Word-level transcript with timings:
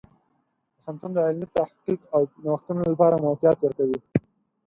پوهنتون 0.79 1.11
د 1.13 1.17
علمي 1.27 1.47
تحقیق 1.57 1.99
او 2.15 2.21
نوښتونو 2.43 2.81
لپاره 2.93 3.23
موقعیت 3.25 3.57
ورکوي. 3.61 3.99